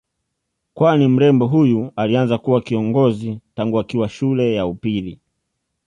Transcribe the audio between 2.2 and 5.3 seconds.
kuwa kiongozi tangu akiwa shule ya upili